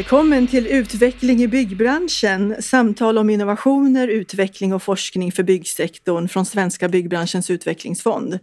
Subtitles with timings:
[0.00, 6.88] Välkommen till Utveckling i byggbranschen, samtal om innovationer, utveckling och forskning för byggsektorn från Svenska
[6.88, 8.38] byggbranschens utvecklingsfond.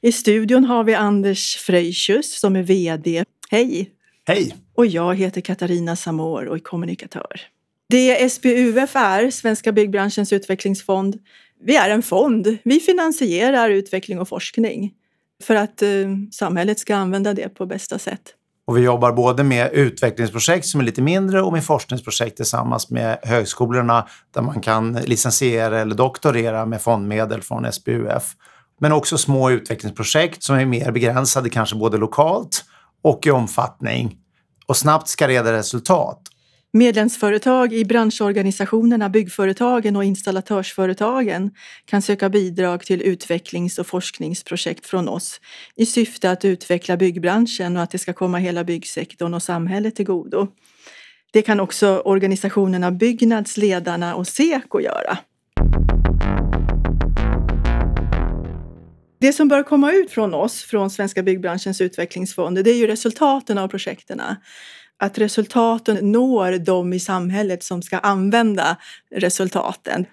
[0.00, 3.24] I studion har vi Anders Fröjsius som är VD.
[3.50, 3.90] Hej!
[4.26, 4.56] Hej!
[4.74, 7.40] Och jag heter Katarina Samor och är kommunikatör.
[7.88, 11.18] Det SBUF är, Svenska byggbranschens utvecklingsfond,
[11.64, 12.58] vi är en fond.
[12.64, 14.92] Vi finansierar utveckling och forskning
[15.42, 15.88] för att eh,
[16.32, 18.34] samhället ska använda det på bästa sätt.
[18.66, 23.18] Och vi jobbar både med utvecklingsprojekt som är lite mindre och med forskningsprojekt tillsammans med
[23.22, 28.34] högskolorna där man kan licensiera eller doktorera med fondmedel från SBUF.
[28.80, 32.64] Men också små utvecklingsprojekt som är mer begränsade kanske både lokalt
[33.02, 34.16] och i omfattning
[34.66, 36.20] och snabbt ska reda resultat.
[36.74, 41.50] Medlemsföretag i branschorganisationerna Byggföretagen och Installatörsföretagen
[41.84, 45.40] kan söka bidrag till utvecklings och forskningsprojekt från oss
[45.76, 50.06] i syfte att utveckla byggbranschen och att det ska komma hela byggsektorn och samhället till
[50.06, 50.48] godo.
[51.32, 55.18] Det kan också organisationerna Byggnads, Ledarna och Seko göra.
[59.20, 63.58] Det som bör komma ut från oss, från Svenska byggbranschens utvecklingsfond, det är ju resultaten
[63.58, 64.20] av projekten
[65.02, 68.76] att resultaten når de i samhället som ska använda
[69.14, 70.06] resultaten.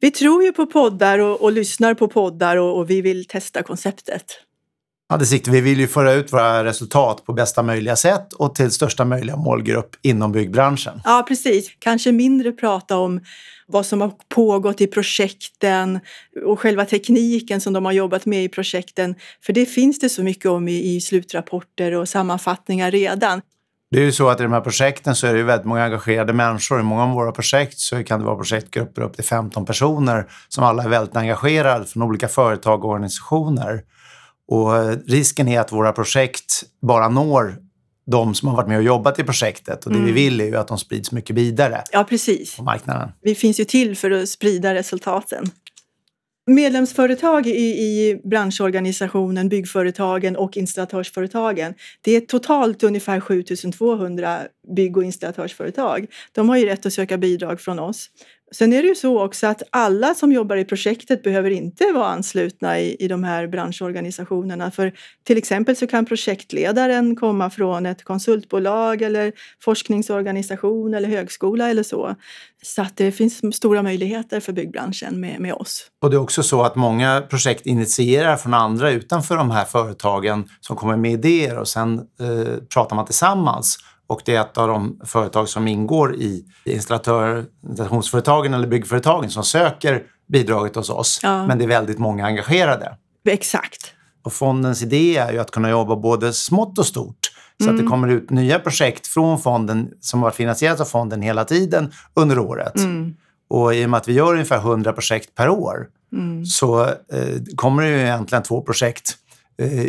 [0.00, 3.62] Vi tror ju på poddar och, och lyssnar på poddar och, och, vi vill testa
[3.62, 4.24] konceptet.
[5.08, 5.52] Ja, det siktar.
[5.52, 9.36] Vi vill ju föra ut våra resultat på bästa möjliga sätt och till största möjliga
[9.36, 11.00] målgrupp inom byggbranschen.
[11.04, 11.70] Ja, precis.
[11.78, 13.20] Kanske mindre prata om
[13.66, 16.00] vad som har pågått i projekten
[16.44, 19.14] och själva tekniken som de har jobbat med i projekten.
[19.42, 23.40] För det finns det så mycket om i, i slutrapporter och sammanfattningar redan.
[23.90, 25.84] Det är ju så att i de här projekten så är det ju väldigt många
[25.84, 26.80] engagerade människor.
[26.80, 30.64] I många av våra projekt så kan det vara projektgrupper upp till 15 personer som
[30.64, 33.82] alla är väldigt engagerade från olika företag och organisationer.
[34.48, 37.56] Och eh, risken är att våra projekt bara når
[38.10, 39.86] de som har varit med och jobbat i projektet.
[39.86, 40.06] Och det mm.
[40.06, 42.56] vi vill är ju att de sprids mycket vidare ja, precis.
[42.56, 43.12] på marknaden.
[43.22, 45.44] Vi finns ju till för att sprida resultaten.
[46.50, 54.38] Medlemsföretag i, i branschorganisationen Byggföretagen och installatörsföretagen, det är totalt ungefär 7200
[54.76, 56.06] bygg och installatörsföretag.
[56.32, 58.10] De har ju rätt att söka bidrag från oss.
[58.52, 62.06] Sen är det ju så också att alla som jobbar i projektet behöver inte vara
[62.06, 64.70] anslutna i, i de här branschorganisationerna.
[64.70, 64.92] För
[65.24, 69.32] till exempel så kan projektledaren komma från ett konsultbolag eller
[69.64, 72.14] forskningsorganisation eller högskola eller så.
[72.62, 75.86] Så att det finns stora möjligheter för byggbranschen med, med oss.
[76.02, 80.48] Och det är också så att många projekt initierar från andra utanför de här företagen
[80.60, 83.78] som kommer med idéer och sen eh, pratar man tillsammans
[84.10, 90.02] och det är ett av de företag som ingår i installationsföretagen eller byggföretagen som söker
[90.28, 91.20] bidraget hos oss.
[91.22, 91.46] Ja.
[91.46, 92.96] Men det är väldigt många engagerade.
[93.28, 93.92] Exakt.
[94.22, 97.30] Och fondens idé är ju att kunna jobba både smått och stort.
[97.58, 97.74] Så mm.
[97.74, 97.90] att det mm.
[97.90, 102.76] kommer ut nya projekt från fonden som har finansierats av fonden hela tiden under året.
[102.76, 103.14] Mm.
[103.48, 106.44] Och i och med att vi gör ungefär 100 projekt per år mm.
[106.44, 106.94] så eh,
[107.56, 109.16] kommer det ju egentligen två projekt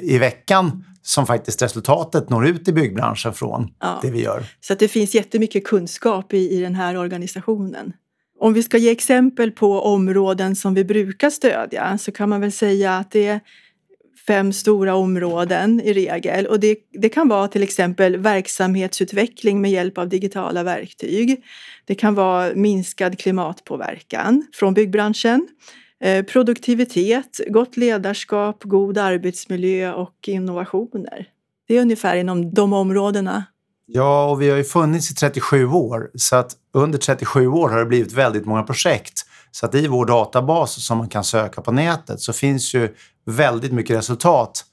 [0.03, 3.99] i veckan som faktiskt resultatet når ut i byggbranschen från ja.
[4.01, 4.43] det vi gör.
[4.61, 7.93] Så att det finns jättemycket kunskap i, i den här organisationen.
[8.39, 12.51] Om vi ska ge exempel på områden som vi brukar stödja så kan man väl
[12.51, 13.39] säga att det är
[14.27, 16.47] fem stora områden i regel.
[16.47, 21.43] Och det, det kan vara till exempel verksamhetsutveckling med hjälp av digitala verktyg.
[21.85, 25.47] Det kan vara minskad klimatpåverkan från byggbranschen.
[26.01, 31.27] Eh, produktivitet, gott ledarskap, god arbetsmiljö och innovationer.
[31.67, 33.45] Det är ungefär inom de områdena.
[33.85, 37.79] Ja, och vi har ju funnits i 37 år så att under 37 år har
[37.79, 39.13] det blivit väldigt många projekt.
[39.51, 42.95] Så att i vår databas som man kan söka på nätet så finns ju
[43.25, 44.63] väldigt mycket resultat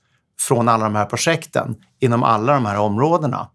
[0.41, 3.49] från alla de här projekten inom alla de här områdena.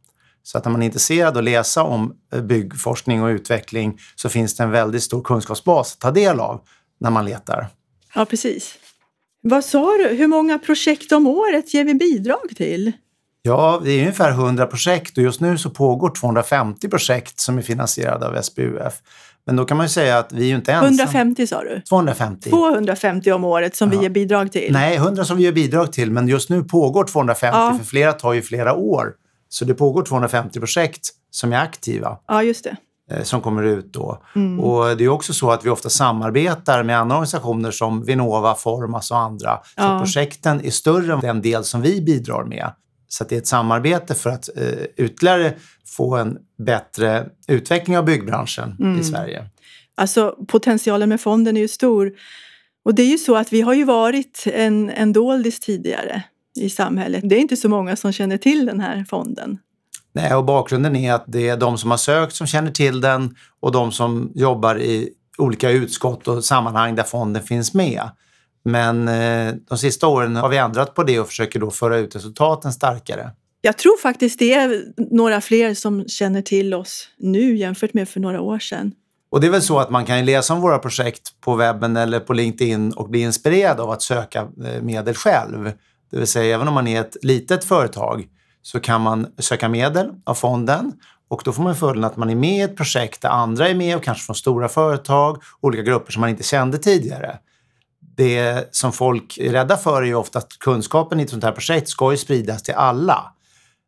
[0.43, 4.29] Så att när man är intresserad av att läsa om eh, byggforskning och utveckling så
[4.29, 6.61] finns det en väldigt stor kunskapsbas att ta del av
[7.03, 7.67] när man letar.
[8.15, 8.75] Ja, precis.
[9.41, 12.91] Vad sa du, hur många projekt om året ger vi bidrag till?
[13.41, 17.61] Ja, det är ungefär 100 projekt och just nu så pågår 250 projekt som är
[17.61, 18.93] finansierade av SBUF.
[19.45, 20.87] Men då kan man ju säga att vi är ju inte ensamma.
[20.87, 21.81] 150 sa du?
[21.89, 22.49] 250.
[22.49, 23.97] 250 om året som ja.
[23.97, 24.73] vi ger bidrag till?
[24.73, 27.77] Nej, 100 som vi ger bidrag till, men just nu pågår 250 ja.
[27.77, 29.13] för flera tar ju flera år.
[29.49, 32.17] Så det pågår 250 projekt som är aktiva.
[32.27, 32.75] Ja, just det.
[33.13, 34.23] Eh, som kommer ut då.
[34.35, 34.59] Mm.
[34.59, 39.11] Och det är också så att vi ofta samarbetar med andra organisationer som Vinnova, Formas
[39.11, 39.59] och andra.
[39.63, 39.99] Så ja.
[39.99, 42.71] projekten är större än den del som vi bidrar med.
[43.07, 45.53] Så det är ett samarbete för att eh, ytterligare
[45.85, 48.99] få en bättre utveckling av byggbranschen mm.
[48.99, 49.45] i Sverige.
[49.95, 52.11] Alltså potentialen med fonden är ju stor.
[52.85, 56.23] Och det är ju så att vi har ju varit en, en doldis tidigare
[56.55, 57.21] i samhället.
[57.29, 59.57] Det är inte så många som känner till den här fonden.
[60.13, 63.35] Nej, och bakgrunden är att det är de som har sökt som känner till den
[63.59, 68.09] och de som jobbar i olika utskott och sammanhang där fonden finns med.
[68.65, 72.15] Men eh, de sista åren har vi ändrat på det och försöker då föra ut
[72.15, 73.31] resultaten starkare.
[73.61, 78.19] Jag tror faktiskt det är några fler som känner till oss nu jämfört med för
[78.19, 78.91] några år sedan.
[79.29, 82.19] Och det är väl så att man kan läsa om våra projekt på webben eller
[82.19, 85.71] på LinkedIn och bli inspirerad av att söka eh, medel själv.
[86.11, 88.27] Det vill säga även om man är ett litet företag
[88.63, 90.93] så kan man söka medel av fonden
[91.27, 93.75] och då får man fördelen att man är med i ett projekt där andra är
[93.75, 97.37] med och kanske från stora företag, olika grupper som man inte kände tidigare.
[98.17, 101.51] Det som folk är rädda för är ju ofta att kunskapen i ett sånt här
[101.51, 103.33] projekt ska ju spridas till alla.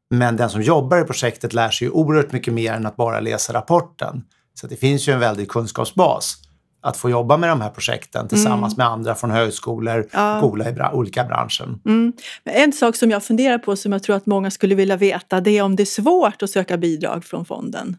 [0.10, 3.20] Men den som jobbar i projektet lär sig ju oerhört mycket mer än att bara
[3.20, 4.24] läsa rapporten.
[4.54, 6.38] Så det finns ju en väldig kunskapsbas
[6.86, 8.86] att få jobba med de här projekten tillsammans mm.
[8.86, 10.42] med andra från högskolor ja.
[10.42, 11.80] och olika branscher.
[11.86, 12.14] Mm.
[12.44, 15.58] En sak som jag funderar på som jag tror att många skulle vilja veta det
[15.58, 17.98] är om det är svårt att söka bidrag från fonden.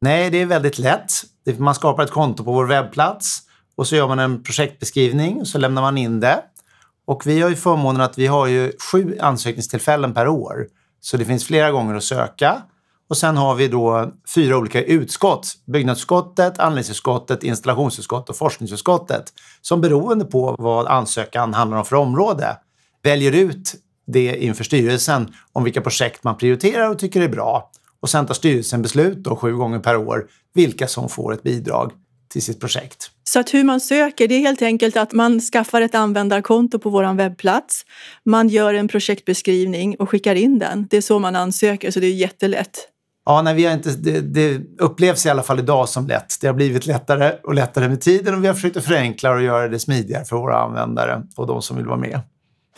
[0.00, 1.12] Nej, det är väldigt lätt.
[1.58, 3.42] Man skapar ett konto på vår webbplats
[3.76, 6.42] och så gör man en projektbeskrivning och så lämnar man in det.
[7.06, 10.66] Och vi har ju förmånen att vi har ju sju ansökningstillfällen per år.
[11.00, 12.62] Så det finns flera gånger att söka.
[13.08, 15.54] Och sen har vi då fyra olika utskott.
[15.66, 19.32] Byggnadsutskottet, anläggningsutskottet, installationsutskottet och forskningsutskottet.
[19.60, 22.56] Som beroende på vad ansökan handlar om för område
[23.02, 23.74] väljer ut
[24.06, 27.70] det inför styrelsen om vilka projekt man prioriterar och tycker är bra.
[28.00, 31.92] Och sen tar styrelsen beslut då sju gånger per år vilka som får ett bidrag
[32.28, 33.10] till sitt projekt.
[33.24, 36.90] Så att hur man söker, det är helt enkelt att man skaffar ett användarkonto på
[36.90, 37.84] vår webbplats.
[38.24, 40.86] Man gör en projektbeskrivning och skickar in den.
[40.90, 42.87] Det är så man ansöker, så det är jättelätt.
[43.28, 46.40] Ja, nej, vi har inte, det, det, upplevs i alla fall idag som lätt.
[46.40, 49.42] Det har blivit lättare och lättare med tiden och vi har försökt att förenkla och
[49.42, 52.20] göra det smidigare för våra användare och de som vill vara med.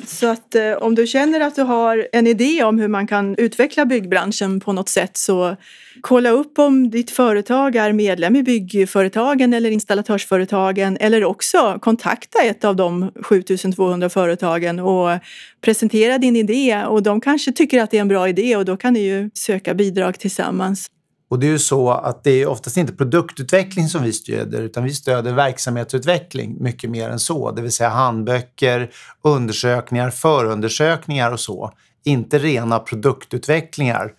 [0.06, 3.35] Så att eh, om du känner att du har en idé om hur man kan
[3.38, 5.56] utveckla byggbranschen på något sätt så
[6.00, 12.64] kolla upp om ditt företag är medlem i byggföretagen eller installatörsföretagen eller också kontakta ett
[12.64, 15.19] av de 7200 företagen och
[15.61, 18.76] presentera din idé och de kanske tycker att det är en bra idé och då
[18.76, 20.91] kan ni ju söka bidrag tillsammans.
[21.31, 24.85] Och det är ju så att det är oftast inte produktutveckling som vi stöder utan
[24.85, 27.50] vi stöder verksamhetsutveckling mycket mer än så.
[27.50, 28.91] Det vill säga handböcker,
[29.23, 31.73] undersökningar, förundersökningar och så.
[32.05, 34.12] Inte rena produktutvecklingar.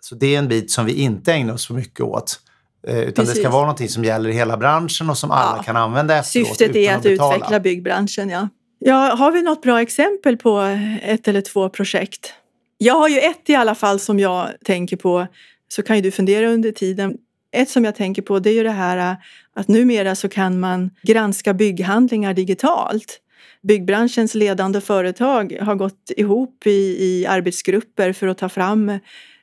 [0.00, 2.40] Så det är en bit som vi inte ägnar oss så mycket åt.
[2.88, 3.34] Eh, utan Precis.
[3.34, 6.76] det ska vara någonting som gäller hela branschen och som alla kan använda efteråt Syftet
[6.76, 8.48] är att, att utveckla byggbranschen, ja.
[8.78, 9.14] ja.
[9.14, 10.60] Har vi något bra exempel på
[11.02, 12.32] ett eller två projekt?
[12.78, 15.26] Jag har ju ett i alla fall som jag tänker på
[15.68, 17.16] så kan ju du fundera under tiden.
[17.52, 19.16] Ett som jag tänker på det är ju det här äh,
[19.54, 23.20] att numera så kan man granska bygghandlingar digitalt.
[23.62, 28.98] Byggbranschens ledande företag har gått ihop i, i arbetsgrupper för att ta fram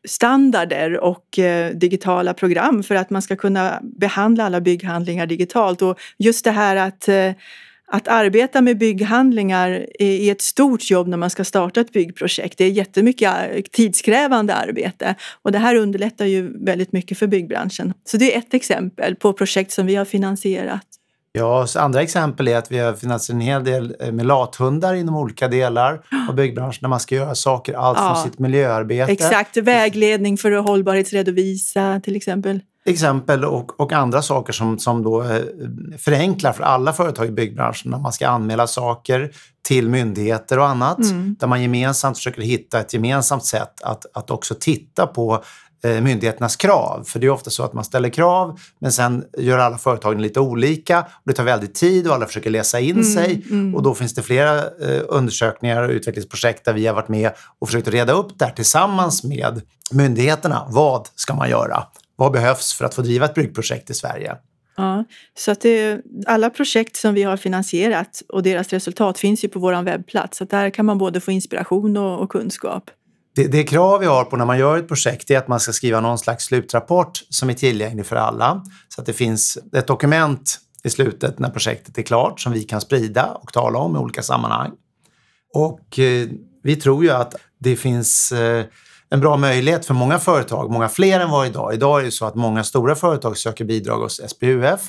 [0.08, 5.82] standarder och eh, digitala program för att man ska kunna behandla alla bygghandlingar digitalt.
[5.82, 7.32] Och just det här att eh,
[7.92, 12.58] att arbeta med bygghandlingar är ett stort jobb när man ska starta ett byggprojekt.
[12.58, 13.32] Det är jättemycket
[13.72, 17.94] tidskrävande arbete och det här underlättar ju väldigt mycket för byggbranschen.
[18.04, 20.88] Så det är ett exempel på projekt som vi har finansierat.
[21.34, 25.16] Ja, andra exempel är att vi har finansierat en hel del eh, med lathundar inom
[25.16, 29.12] olika delar av byggbranschen där man ska göra saker, allt ja, från sitt miljöarbete.
[29.12, 35.24] Exakt, vägledning för att hållbarhetsredovisa till exempel exempel och, och andra saker som, som då
[35.24, 35.42] eh,
[35.98, 41.00] förenklar för alla företag i byggbranschen när man ska anmäla saker till myndigheter och annat.
[41.00, 41.36] Mm.
[41.40, 45.44] Där man gemensamt försöker hitta ett gemensamt sätt att, att också titta på
[45.84, 47.04] eh, myndigheternas krav.
[47.04, 50.40] För det är ofta så att man ställer krav men sen gör alla företagen lite
[50.40, 51.00] olika.
[51.02, 53.46] Och det tar väldigt tid och alla försöker läsa in mm, sig.
[53.50, 53.76] Mm.
[53.76, 57.68] Och då finns det flera eh, undersökningar och utvecklingsprojekt där vi har varit med och
[57.68, 59.62] försökt reda upp det här tillsammans med
[59.92, 60.68] myndigheterna.
[60.70, 61.84] Vad ska man göra?
[62.16, 64.36] Vad behövs för att få driva ett byggprojekt i Sverige?
[64.78, 65.06] Ja,
[65.38, 69.60] så att det, alla projekt som vi har finansierat och deras resultat finns ju på
[69.60, 70.38] vår webbplats.
[70.38, 72.90] Så där kan man både få inspiration och, och kunskap.
[73.36, 75.74] Det, det, krav vi har på när man gör ett projekt är att man ska
[75.74, 78.64] skriva någon slags slutrapport som är tillgänglig för alla.
[78.90, 82.82] Så att det finns ett dokument i slutet när projektet är klart som vi kan
[82.82, 84.72] sprida och tala om i olika sammanhang.
[85.54, 86.28] Och eh,
[86.64, 88.66] vi tror ju att det finns eh,
[89.12, 91.74] en bra möjlighet för många företag, många fler än vad idag.
[91.74, 94.80] Idag är det så att många stora företag söker bidrag hos SPUF,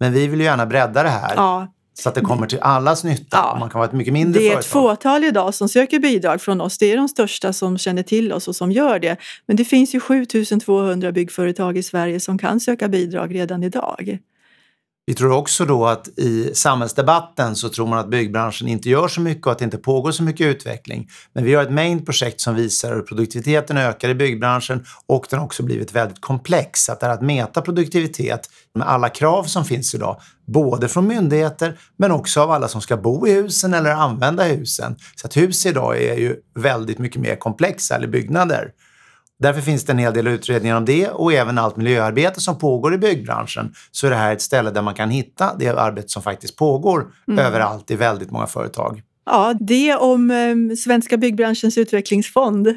[0.00, 1.32] men vi vill ju gärna bredda det här.
[1.36, 1.72] Ja.
[1.94, 3.36] Så att det kommer till allas nytta.
[3.36, 3.56] Ja.
[3.60, 4.52] Man kan vara ett mycket mindre företag.
[4.52, 6.78] Det är ett fåtal idag som söker bidrag från oss.
[6.78, 9.16] Det är de största som känner till oss och som gör det.
[9.46, 14.18] Men det finns ju 7200 byggföretag i Sverige som kan söka bidrag redan idag.
[15.06, 19.20] Vi tror också då att i samhällsdebatten så tror man att byggbranschen inte gör så
[19.20, 21.08] mycket och att det inte pågår så mycket utveckling.
[21.32, 25.38] Men vi har ett mängd projekt som visar hur produktiviteten ökar i byggbranschen och den
[25.38, 26.88] har också blivit väldigt komplex.
[26.88, 31.78] Att det här att mäta produktivitet med alla krav som finns idag, både från myndigheter
[31.96, 34.96] men också av alla som ska bo i husen eller använda husen.
[35.16, 38.72] Så att hus idag är ju väldigt mycket mer komplexa, eller byggnader.
[39.42, 42.94] Därför finns det en hel del utredningar om det och även allt miljöarbete som pågår
[42.94, 43.74] i byggbranschen.
[43.90, 47.06] Så är det här ett ställe där man kan hitta det arbete som faktiskt pågår
[47.28, 47.46] mm.
[47.46, 49.02] överallt i väldigt många företag.
[49.26, 52.74] Ja, det om eh, Svenska byggbranschens utvecklingsfond.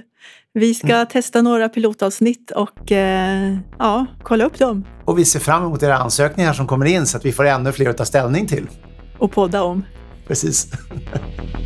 [0.53, 1.07] Vi ska mm.
[1.07, 4.85] testa några pilotavsnitt och eh, ja, kolla upp dem.
[5.05, 7.71] Och vi ser fram emot era ansökningar som kommer in så att vi får ännu
[7.71, 8.67] fler att ta ställning till.
[9.17, 9.83] Och podda om.
[10.27, 10.71] Precis.